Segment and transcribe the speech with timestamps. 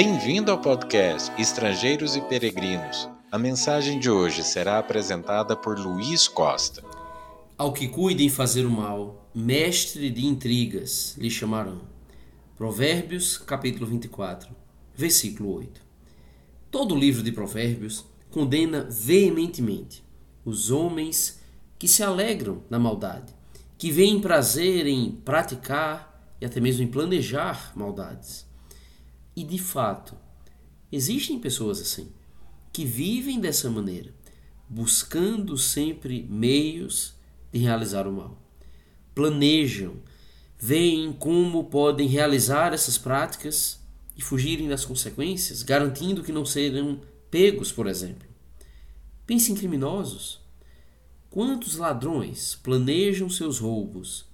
[0.00, 3.08] Bem-vindo ao podcast Estrangeiros e Peregrinos.
[3.32, 6.84] A mensagem de hoje será apresentada por Luiz Costa.
[7.56, 11.80] Ao que cuide em fazer o mal, mestre de intrigas lhe chamarão.
[12.56, 14.48] Provérbios, capítulo 24,
[14.94, 15.80] versículo 8.
[16.70, 20.04] Todo o livro de Provérbios condena veementemente
[20.44, 21.40] os homens
[21.76, 23.34] que se alegram na maldade,
[23.76, 28.47] que veem prazer em praticar e até mesmo em planejar maldades.
[29.38, 30.16] E de fato,
[30.90, 32.08] existem pessoas assim,
[32.72, 34.12] que vivem dessa maneira,
[34.68, 37.14] buscando sempre meios
[37.52, 38.42] de realizar o mal.
[39.14, 39.94] Planejam,
[40.58, 43.80] veem como podem realizar essas práticas
[44.16, 47.00] e fugirem das consequências, garantindo que não serão
[47.30, 48.28] pegos, por exemplo.
[49.24, 50.40] Pense em criminosos.
[51.30, 54.26] Quantos ladrões planejam seus roubos?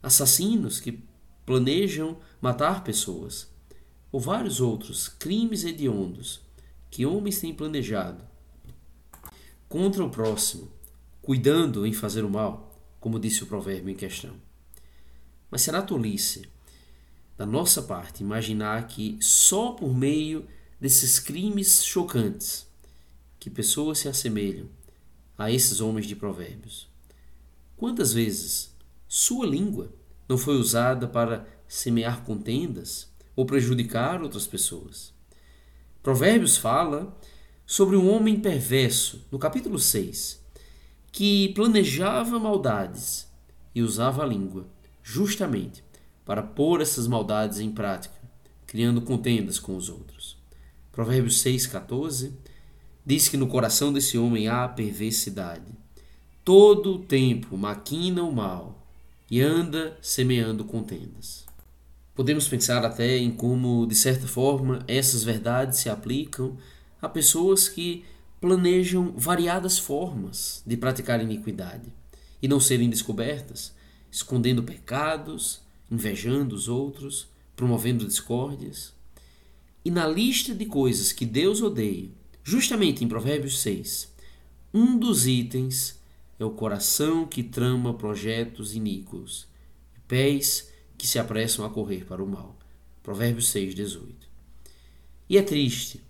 [0.00, 1.02] Assassinos que
[1.44, 3.55] planejam matar pessoas?
[4.16, 6.40] Ou vários outros crimes hediondos
[6.90, 8.24] que homens têm planejado
[9.68, 10.72] contra o próximo,
[11.20, 14.32] cuidando em fazer o mal, como disse o provérbio em questão.
[15.50, 16.48] Mas será tolice
[17.36, 20.48] da nossa parte imaginar que só por meio
[20.80, 22.66] desses crimes chocantes
[23.38, 24.66] que pessoas se assemelham
[25.36, 26.88] a esses homens de provérbios.
[27.76, 28.74] Quantas vezes
[29.06, 29.92] sua língua
[30.26, 35.14] não foi usada para semear contendas ou prejudicar outras pessoas?
[36.02, 37.16] Provérbios fala
[37.66, 40.42] sobre um homem perverso, no capítulo 6,
[41.12, 43.28] que planejava maldades
[43.74, 44.66] e usava a língua
[45.02, 45.84] justamente
[46.24, 48.16] para pôr essas maldades em prática,
[48.66, 50.36] criando contendas com os outros.
[50.90, 52.32] Provérbios 6,14
[53.04, 55.72] diz que no coração desse homem há perversidade.
[56.44, 58.84] Todo o tempo maquina o mal
[59.30, 61.45] e anda semeando contendas.
[62.16, 66.56] Podemos pensar até em como, de certa forma, essas verdades se aplicam
[67.00, 68.06] a pessoas que
[68.40, 71.92] planejam variadas formas de praticar iniquidade
[72.40, 73.74] e não serem descobertas,
[74.10, 75.60] escondendo pecados,
[75.90, 78.94] invejando os outros, promovendo discórdias.
[79.84, 82.08] E na lista de coisas que Deus odeia,
[82.42, 84.10] justamente em Provérbios 6,
[84.72, 86.00] um dos itens
[86.38, 89.46] é o coração que trama projetos iníquos,
[90.08, 92.56] pés que se apressam a correr para o mal.
[93.02, 94.28] Provérbios 6, 18.
[95.28, 96.02] E é triste,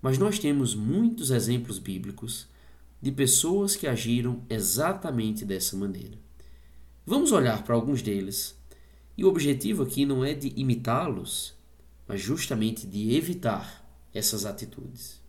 [0.00, 2.46] mas nós temos muitos exemplos bíblicos
[3.00, 6.18] de pessoas que agiram exatamente dessa maneira.
[7.06, 8.56] Vamos olhar para alguns deles
[9.16, 11.54] e o objetivo aqui não é de imitá-los,
[12.08, 15.20] mas justamente de evitar essas atitudes.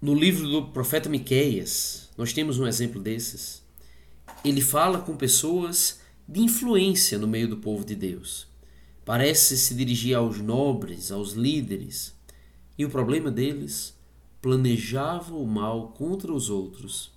[0.00, 3.62] No livro do profeta Miqueias, nós temos um exemplo desses.
[4.44, 8.49] Ele fala com pessoas de influência no meio do povo de Deus.
[9.04, 12.14] Parece se dirigir aos nobres, aos líderes.
[12.76, 13.94] E o problema deles
[14.40, 17.12] planejava o mal contra os outros,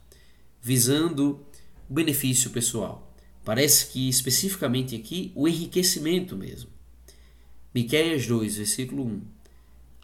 [0.61, 1.39] visando
[1.89, 3.13] o benefício pessoal.
[3.45, 6.69] Parece que especificamente aqui o enriquecimento mesmo.
[7.73, 9.21] Miqueias 2, versículo 1.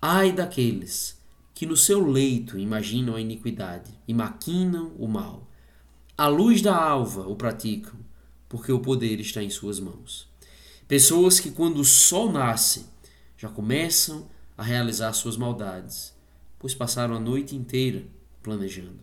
[0.02, 1.20] Ai daqueles
[1.54, 5.50] que no seu leito imaginam a iniquidade e maquinam o mal.
[6.18, 8.00] À luz da alva o praticam,
[8.48, 10.28] porque o poder está em suas mãos.
[10.90, 12.88] Pessoas que quando o sol nasce
[13.38, 14.28] já começam
[14.58, 16.16] a realizar suas maldades,
[16.58, 18.08] pois passaram a noite inteira
[18.42, 19.00] planejando.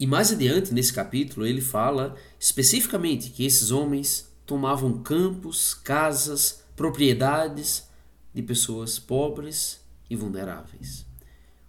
[0.00, 7.88] E mais adiante nesse capítulo ele fala especificamente que esses homens tomavam campos, casas, propriedades
[8.34, 11.06] de pessoas pobres e vulneráveis.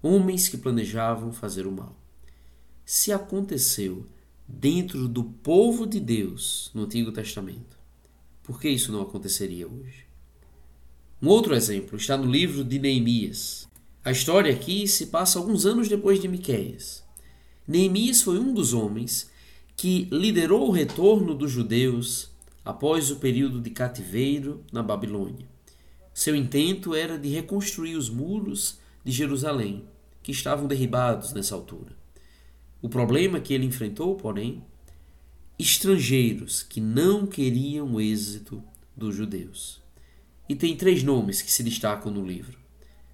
[0.02, 1.96] Homens que planejavam fazer o mal.
[2.84, 4.08] Se aconteceu
[4.48, 7.81] dentro do povo de Deus no Antigo Testamento,
[8.44, 10.06] por que isso não aconteceria hoje?
[11.22, 13.70] Um outro exemplo está no livro de Neemias.
[14.04, 17.04] A história aqui se passa alguns anos depois de Miqueias.
[17.68, 19.30] Neemias foi um dos homens
[19.78, 22.32] que liderou o retorno dos judeus
[22.66, 25.48] após o período de cativeiro na Babilônia.
[26.14, 29.86] Seu intento era de reconstruir os muros de Jerusalém,
[30.22, 31.96] que estavam derribados nessa altura.
[32.82, 34.64] O problema que ele enfrentou, porém,
[35.62, 38.64] estrangeiros que não queriam o êxito
[38.98, 39.82] dos judeus.
[40.50, 42.58] E tem três nomes que se destacam no livro: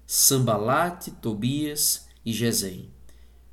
[0.06, 2.90] Sambalate, Tobias e Gesem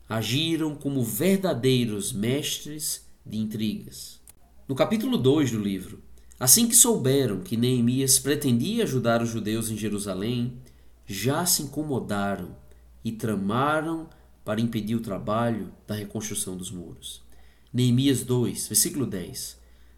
[0.07, 4.21] agiram como verdadeiros mestres de intrigas.
[4.67, 6.01] No capítulo 2 do livro,
[6.39, 10.61] assim que souberam que Neemias pretendia ajudar os judeus em Jerusalém,
[11.07, 12.55] já se incomodaram
[13.03, 14.07] e tramaram
[14.43, 17.24] para impedir o trabalho da reconstrução dos muros.
[17.73, 19.57] Neemias 2, versículo 10,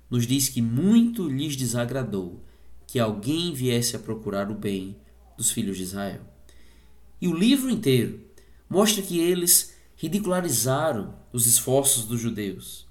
[0.09, 2.43] nos diz que muito lhes desagradou
[2.87, 4.95] que alguém viesse a procurar o bem
[5.37, 6.21] dos filhos de Israel.
[7.21, 8.21] E o livro inteiro
[8.69, 12.87] mostra que eles ridicularizaram os esforços dos judeus,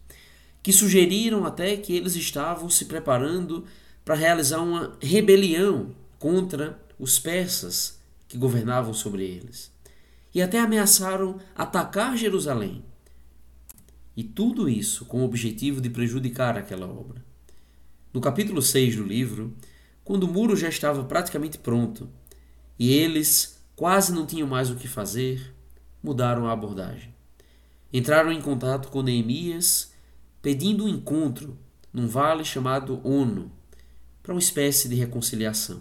[0.62, 3.64] que sugeriram até que eles estavam se preparando
[4.04, 9.70] para realizar uma rebelião contra os persas que governavam sobre eles.
[10.34, 12.84] E até ameaçaram atacar Jerusalém.
[14.16, 17.22] E tudo isso com o objetivo de prejudicar aquela obra.
[18.14, 19.54] No capítulo 6 do livro,
[20.02, 22.08] quando o muro já estava praticamente pronto
[22.78, 25.54] e eles quase não tinham mais o que fazer,
[26.02, 27.14] mudaram a abordagem.
[27.92, 29.92] Entraram em contato com Neemias,
[30.40, 31.58] pedindo um encontro
[31.92, 33.52] num vale chamado Ono,
[34.22, 35.80] para uma espécie de reconciliação.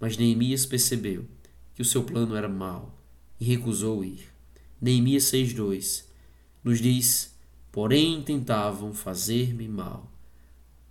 [0.00, 1.26] Mas Neemias percebeu
[1.74, 2.98] que o seu plano era mau
[3.38, 4.28] e recusou ir.
[4.80, 6.04] Neemias 6,2
[6.62, 7.33] nos diz:
[7.74, 10.08] Porém tentavam fazer-me mal.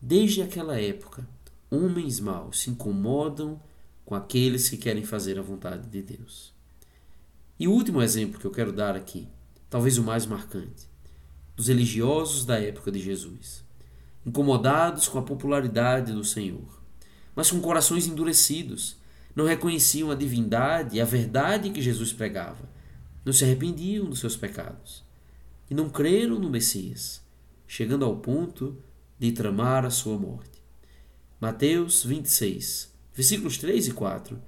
[0.01, 1.25] Desde aquela época,
[1.71, 3.57] homens maus se incomodam
[4.03, 6.53] com aqueles que querem fazer a vontade de Deus.
[7.57, 9.29] E o último exemplo que eu quero dar aqui,
[9.69, 10.89] talvez o mais marcante,
[11.55, 13.63] dos religiosos da época de Jesus,
[14.25, 16.81] incomodados com a popularidade do Senhor,
[17.33, 18.97] mas com corações endurecidos,
[19.33, 22.69] não reconheciam a divindade e a verdade que Jesus pregava,
[23.23, 25.01] não se arrependiam dos seus pecados
[25.73, 27.19] e não creram no Messias,
[27.65, 28.77] chegando ao ponto
[29.17, 30.61] de tramar a sua morte.
[31.41, 34.39] Mateus 26, versículos 3 e 4.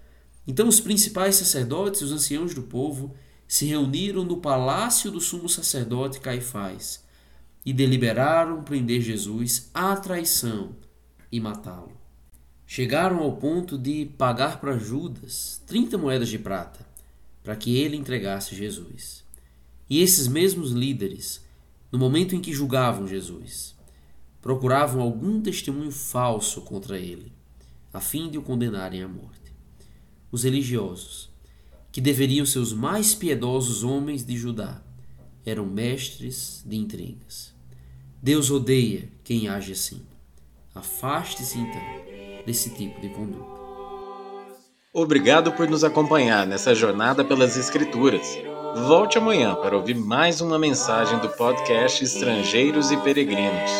[0.45, 3.15] Então os principais sacerdotes e os anciãos do povo
[3.47, 7.03] se reuniram no palácio do sumo sacerdote Caifás
[7.65, 10.75] e deliberaram prender Jesus à traição
[11.31, 11.99] e matá-lo.
[12.67, 16.85] Chegaram ao ponto de pagar para Judas 30 moedas de prata
[17.41, 19.24] para que ele entregasse Jesus.
[19.89, 21.43] E esses mesmos líderes,
[21.91, 23.75] no momento em que julgavam Jesus,
[24.41, 27.31] procuravam algum testemunho falso contra ele,
[27.93, 29.53] a fim de o condenarem à morte.
[30.31, 31.29] Os religiosos,
[31.91, 34.81] que deveriam ser os mais piedosos homens de Judá,
[35.45, 37.53] eram mestres de intrigas.
[38.21, 40.01] Deus odeia quem age assim.
[40.73, 42.05] Afaste-se então
[42.45, 43.55] desse tipo de conduta.
[44.91, 48.27] Obrigado por nos acompanhar nessa jornada pelas Escrituras.
[48.75, 53.71] Volte amanhã para ouvir mais uma mensagem do podcast Estrangeiros e Peregrinos.